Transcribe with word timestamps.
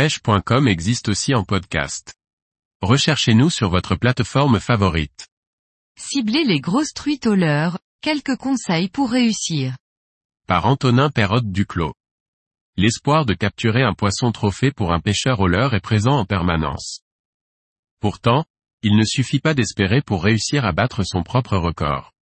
pêche.com 0.00 0.66
existe 0.66 1.10
aussi 1.10 1.34
en 1.34 1.44
podcast. 1.44 2.14
Recherchez-nous 2.80 3.50
sur 3.50 3.68
votre 3.68 3.96
plateforme 3.96 4.58
favorite. 4.58 5.28
Ciblez 5.94 6.44
les 6.44 6.58
grosses 6.58 6.94
truites 6.94 7.26
au 7.26 7.34
leurre, 7.34 7.78
quelques 8.00 8.36
conseils 8.36 8.88
pour 8.88 9.10
réussir. 9.10 9.76
Par 10.46 10.64
Antonin 10.64 11.10
Perrotte 11.10 11.52
Duclos. 11.52 11.92
L'espoir 12.78 13.26
de 13.26 13.34
capturer 13.34 13.82
un 13.82 13.92
poisson 13.92 14.32
trophée 14.32 14.70
pour 14.72 14.90
un 14.94 15.00
pêcheur 15.00 15.38
au 15.38 15.48
leurre 15.48 15.74
est 15.74 15.80
présent 15.80 16.16
en 16.16 16.24
permanence. 16.24 17.00
Pourtant, 18.00 18.46
il 18.82 18.96
ne 18.96 19.04
suffit 19.04 19.40
pas 19.40 19.52
d'espérer 19.52 20.00
pour 20.00 20.24
réussir 20.24 20.64
à 20.64 20.72
battre 20.72 21.02
son 21.04 21.22
propre 21.22 21.58
record. 21.58 22.14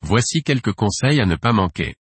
Voici 0.00 0.42
quelques 0.42 0.72
conseils 0.72 1.20
à 1.20 1.26
ne 1.26 1.36
pas 1.36 1.52
manquer. 1.52 1.96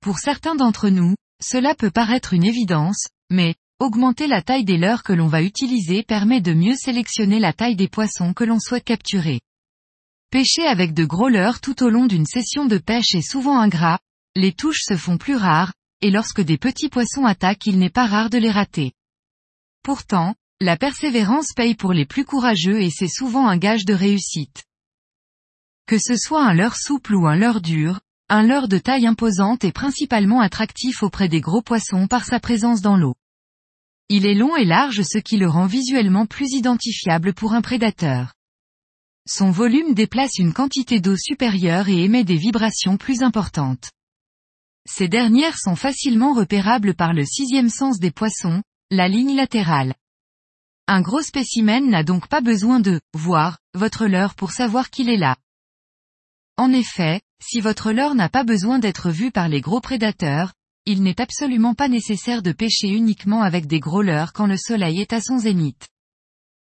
Pour 0.00 0.20
certains 0.20 0.54
d'entre 0.54 0.88
nous, 0.88 1.16
cela 1.42 1.74
peut 1.74 1.90
paraître 1.90 2.32
une 2.32 2.44
évidence, 2.44 3.08
mais, 3.28 3.56
augmenter 3.80 4.26
la 4.26 4.42
taille 4.42 4.64
des 4.64 4.76
leurres 4.76 5.02
que 5.02 5.14
l'on 5.14 5.26
va 5.26 5.42
utiliser 5.42 6.02
permet 6.02 6.42
de 6.42 6.52
mieux 6.52 6.76
sélectionner 6.76 7.38
la 7.38 7.54
taille 7.54 7.76
des 7.76 7.88
poissons 7.88 8.34
que 8.34 8.44
l'on 8.44 8.60
souhaite 8.60 8.84
capturer. 8.84 9.40
Pêcher 10.30 10.66
avec 10.66 10.92
de 10.92 11.04
gros 11.06 11.30
leurres 11.30 11.62
tout 11.62 11.82
au 11.82 11.88
long 11.88 12.06
d'une 12.06 12.26
session 12.26 12.66
de 12.66 12.76
pêche 12.76 13.14
est 13.14 13.28
souvent 13.28 13.58
ingrat, 13.58 13.98
les 14.36 14.52
touches 14.52 14.82
se 14.82 14.96
font 14.96 15.16
plus 15.16 15.34
rares, 15.34 15.72
et 16.02 16.10
lorsque 16.10 16.42
des 16.42 16.58
petits 16.58 16.90
poissons 16.90 17.24
attaquent 17.24 17.66
il 17.66 17.78
n'est 17.78 17.90
pas 17.90 18.06
rare 18.06 18.28
de 18.28 18.38
les 18.38 18.50
rater. 18.50 18.92
Pourtant, 19.82 20.34
la 20.60 20.76
persévérance 20.76 21.54
paye 21.56 21.74
pour 21.74 21.94
les 21.94 22.04
plus 22.04 22.26
courageux 22.26 22.82
et 22.82 22.90
c'est 22.90 23.08
souvent 23.08 23.48
un 23.48 23.56
gage 23.56 23.86
de 23.86 23.94
réussite. 23.94 24.64
Que 25.86 25.96
ce 25.98 26.16
soit 26.16 26.44
un 26.44 26.52
leurre 26.52 26.76
souple 26.76 27.14
ou 27.14 27.26
un 27.26 27.34
leurre 27.34 27.62
dur, 27.62 28.00
un 28.28 28.42
leurre 28.42 28.68
de 28.68 28.78
taille 28.78 29.06
imposante 29.06 29.64
est 29.64 29.72
principalement 29.72 30.42
attractif 30.42 31.02
auprès 31.02 31.28
des 31.28 31.40
gros 31.40 31.62
poissons 31.62 32.06
par 32.06 32.26
sa 32.26 32.40
présence 32.40 32.82
dans 32.82 32.96
l'eau. 32.96 33.14
Il 34.12 34.26
est 34.26 34.34
long 34.34 34.56
et 34.56 34.64
large 34.64 35.02
ce 35.02 35.18
qui 35.18 35.36
le 35.36 35.48
rend 35.48 35.66
visuellement 35.66 36.26
plus 36.26 36.50
identifiable 36.50 37.32
pour 37.32 37.52
un 37.52 37.62
prédateur. 37.62 38.34
Son 39.24 39.52
volume 39.52 39.94
déplace 39.94 40.36
une 40.36 40.52
quantité 40.52 40.98
d'eau 41.00 41.16
supérieure 41.16 41.88
et 41.88 42.02
émet 42.02 42.24
des 42.24 42.34
vibrations 42.34 42.96
plus 42.96 43.22
importantes. 43.22 43.92
Ces 44.84 45.06
dernières 45.06 45.58
sont 45.58 45.76
facilement 45.76 46.32
repérables 46.32 46.96
par 46.96 47.12
le 47.12 47.24
sixième 47.24 47.68
sens 47.68 48.00
des 48.00 48.10
poissons, 48.10 48.64
la 48.90 49.06
ligne 49.06 49.36
latérale. 49.36 49.94
Un 50.88 51.02
gros 51.02 51.22
spécimen 51.22 51.88
n'a 51.88 52.02
donc 52.02 52.26
pas 52.26 52.40
besoin 52.40 52.80
de 52.80 53.00
voir 53.14 53.58
votre 53.74 54.06
leurre 54.06 54.34
pour 54.34 54.50
savoir 54.50 54.90
qu'il 54.90 55.08
est 55.08 55.18
là. 55.18 55.36
En 56.56 56.72
effet, 56.72 57.20
si 57.40 57.60
votre 57.60 57.92
leurre 57.92 58.16
n'a 58.16 58.28
pas 58.28 58.42
besoin 58.42 58.80
d'être 58.80 59.10
vu 59.10 59.30
par 59.30 59.48
les 59.48 59.60
gros 59.60 59.80
prédateurs, 59.80 60.52
il 60.86 61.02
n'est 61.02 61.20
absolument 61.20 61.74
pas 61.74 61.88
nécessaire 61.88 62.42
de 62.42 62.52
pêcher 62.52 62.88
uniquement 62.88 63.42
avec 63.42 63.66
des 63.66 63.80
gros 63.80 64.02
leurres 64.02 64.32
quand 64.32 64.46
le 64.46 64.56
soleil 64.56 65.00
est 65.00 65.12
à 65.12 65.20
son 65.20 65.38
zénith. 65.38 65.88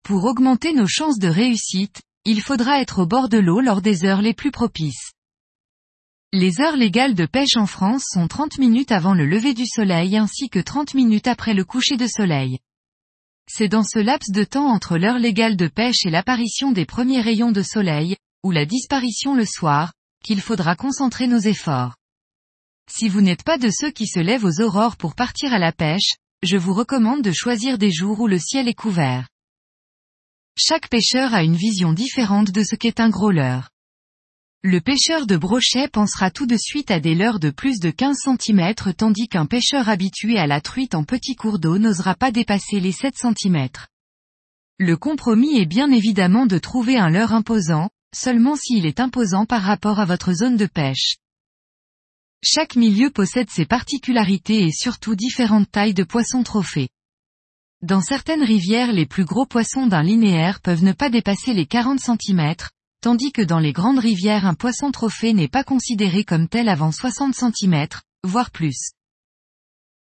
Pour 0.04 0.26
augmenter 0.26 0.74
nos 0.74 0.88
chances 0.88 1.18
de 1.18 1.28
réussite, 1.28 2.02
il 2.26 2.42
faudra 2.42 2.80
être 2.82 3.00
au 3.00 3.06
bord 3.06 3.30
de 3.30 3.38
l'eau 3.38 3.62
lors 3.62 3.82
des 3.82 4.06
heures 4.06 4.22
les 4.22 4.34
plus 4.34 4.52
propices. 4.52 5.12
Les 6.32 6.60
heures 6.60 6.76
légales 6.76 7.16
de 7.16 7.26
pêche 7.26 7.56
en 7.56 7.66
France 7.66 8.04
sont 8.12 8.28
30 8.28 8.58
minutes 8.58 8.92
avant 8.92 9.14
le 9.14 9.26
lever 9.26 9.54
du 9.54 9.66
soleil 9.66 10.18
ainsi 10.18 10.50
que 10.50 10.60
30 10.60 10.94
minutes 10.94 11.28
après 11.28 11.54
le 11.54 11.64
coucher 11.64 11.98
de 11.98 12.08
soleil. 12.08 12.60
C'est 13.48 13.68
dans 13.68 13.84
ce 13.84 14.00
laps 14.00 14.32
de 14.32 14.44
temps 14.44 14.68
entre 14.68 14.98
l'heure 14.98 15.20
légale 15.20 15.56
de 15.56 15.68
pêche 15.68 16.06
et 16.06 16.10
l'apparition 16.10 16.72
des 16.72 16.86
premiers 16.86 17.22
rayons 17.22 17.52
de 17.52 17.62
soleil, 17.62 18.18
ou 18.44 18.52
la 18.52 18.66
disparition 18.66 19.36
le 19.36 19.46
soir, 19.46 19.94
qu'il 20.24 20.42
faudra 20.42 20.76
concentrer 20.76 21.28
nos 21.28 21.40
efforts. 21.40 21.96
Si 22.88 23.10
vous 23.10 23.22
n'êtes 23.22 23.44
pas 23.44 23.58
de 23.58 23.70
ceux 23.70 23.92
qui 23.92 24.08
se 24.08 24.20
lèvent 24.20 24.46
aux 24.46 24.62
aurores 24.62 24.96
pour 24.96 25.16
partir 25.16 25.54
à 25.54 25.60
la 25.60 25.72
pêche, 25.72 26.16
je 26.44 26.58
vous 26.58 26.74
recommande 26.74 27.24
de 27.24 27.32
choisir 27.32 27.78
des 27.78 27.92
jours 27.92 28.20
où 28.20 28.28
le 28.28 28.40
ciel 28.40 28.68
est 28.68 28.74
couvert. 28.76 29.28
Chaque 30.58 30.90
pêcheur 30.90 31.34
a 31.34 31.44
une 31.44 31.56
vision 31.56 31.92
différente 31.92 32.52
de 32.52 32.64
ce 32.64 32.76
qu'est 32.76 33.00
un 33.00 33.10
gros 33.10 33.32
leurre. 33.32 33.70
Le 34.64 34.80
pêcheur 34.80 35.28
de 35.28 35.36
brochet 35.36 35.88
pensera 35.90 36.32
tout 36.32 36.46
de 36.46 36.58
suite 36.58 36.90
à 36.90 37.00
des 37.00 37.14
leurres 37.14 37.40
de 37.40 37.50
plus 37.50 37.80
de 37.80 37.92
15 37.92 38.18
cm 38.40 38.74
tandis 38.98 39.28
qu'un 39.28 39.46
pêcheur 39.46 39.90
habitué 39.90 40.38
à 40.38 40.48
la 40.48 40.62
truite 40.62 40.96
en 40.96 41.04
petits 41.04 41.36
cours 41.36 41.60
d'eau 41.60 41.78
n'osera 41.78 42.16
pas 42.16 42.32
dépasser 42.32 42.80
les 42.80 42.92
7 42.92 43.14
cm. 43.16 43.68
Le 44.80 44.98
compromis 44.98 45.60
est 45.60 45.66
bien 45.66 45.92
évidemment 45.92 46.46
de 46.46 46.58
trouver 46.58 46.98
un 46.98 47.10
leurre 47.10 47.34
imposant, 47.34 47.90
seulement 48.16 48.56
s'il 48.56 48.86
est 48.86 49.00
imposant 49.00 49.46
par 49.46 49.62
rapport 49.62 50.00
à 50.00 50.06
votre 50.06 50.34
zone 50.34 50.58
de 50.58 50.66
pêche. 50.66 51.18
Chaque 52.44 52.76
milieu 52.76 53.10
possède 53.10 53.50
ses 53.50 53.66
particularités 53.66 54.64
et 54.64 54.72
surtout 54.72 55.16
différentes 55.16 55.72
tailles 55.72 55.94
de 55.94 56.04
poissons 56.04 56.44
trophées. 56.44 56.90
Dans 57.82 58.02
certaines 58.02 58.44
rivières 58.44 58.94
les 58.94 59.06
plus 59.06 59.26
gros 59.26 59.46
poissons 59.46 59.88
d'un 59.88 60.04
linéaire 60.04 60.62
peuvent 60.62 60.84
ne 60.84 60.94
pas 60.94 61.10
dépasser 61.10 61.54
les 61.54 61.66
40 61.66 62.00
cm, 62.00 62.56
tandis 63.02 63.32
que 63.32 63.42
dans 63.42 63.60
les 63.60 63.74
grandes 63.74 64.00
rivières 64.00 64.46
un 64.46 64.56
poisson 64.56 64.92
trophée 64.92 65.34
n'est 65.34 65.48
pas 65.48 65.64
considéré 65.64 66.24
comme 66.24 66.48
tel 66.48 66.70
avant 66.70 66.92
60 66.92 67.36
cm, 67.36 67.88
voire 68.24 68.50
plus. 68.50 68.92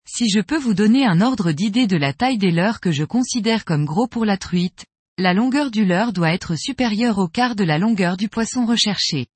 Si 0.07 0.29
je 0.29 0.41
peux 0.41 0.59
vous 0.59 0.75
donner 0.75 1.07
un 1.07 1.21
ordre 1.21 1.53
d'idée 1.53 1.87
de 1.87 1.97
la 1.97 2.13
taille 2.13 2.39
des 2.39 2.51
leurres 2.51 2.81
que 2.81 2.93
je 2.93 3.05
considère 3.05 3.65
comme 3.65 3.85
gros 3.85 4.09
pour 4.09 4.25
la 4.25 4.37
truite, 4.37 4.85
la 5.19 5.35
longueur 5.35 5.71
du 5.71 5.85
leurre 5.85 6.13
doit 6.13 6.33
être 6.33 6.57
supérieure 6.57 7.19
au 7.19 7.29
quart 7.29 7.55
de 7.55 7.65
la 7.65 7.79
longueur 7.79 8.17
du 8.17 8.29
poisson 8.29 8.67
recherché. 8.67 9.27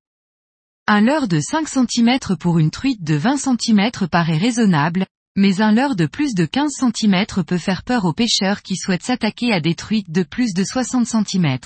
Un 0.87 1.01
leurre 1.01 1.29
de 1.29 1.41
5 1.41 1.67
cm 1.67 2.37
pour 2.39 2.59
une 2.59 2.71
truite 2.71 3.03
de 3.03 3.15
20 3.15 3.39
cm 3.39 4.07
paraît 4.07 4.37
raisonnable, 4.37 5.07
mais 5.35 5.63
un 5.63 5.73
leurre 5.73 5.97
de 5.97 6.05
plus 6.05 6.35
de 6.35 6.45
15 6.45 6.73
cm 6.73 7.25
peut 7.43 7.57
faire 7.57 7.85
peur 7.85 8.05
aux 8.05 8.13
pêcheurs 8.13 8.61
qui 8.61 8.77
souhaitent 8.77 9.03
s'attaquer 9.03 9.51
à 9.55 9.61
des 9.61 9.75
truites 9.75 10.11
de 10.11 10.23
plus 10.23 10.53
de 10.53 10.63
60 10.63 11.07
cm. 11.07 11.59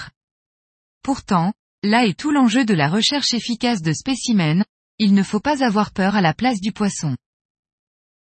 Pourtant, 1.02 1.52
là 1.82 2.06
est 2.06 2.16
tout 2.16 2.30
l'enjeu 2.30 2.64
de 2.64 2.74
la 2.74 2.88
recherche 2.88 3.34
efficace 3.34 3.82
de 3.82 3.92
spécimens, 3.92 4.64
il 5.00 5.14
ne 5.14 5.24
faut 5.24 5.40
pas 5.40 5.64
avoir 5.64 5.90
peur 5.90 6.14
à 6.14 6.20
la 6.20 6.32
place 6.32 6.60
du 6.60 6.70
poisson. 6.70 7.16